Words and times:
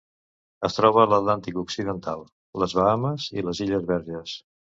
Es 0.67 0.77
troba 0.77 1.01
a 1.01 1.09
l'Atlàntic 1.11 1.59
occidental: 1.63 2.25
les 2.63 2.75
Bahames 2.79 3.29
i 3.39 3.47
les 3.51 3.65
Illes 3.69 3.87
Verges. 3.93 4.35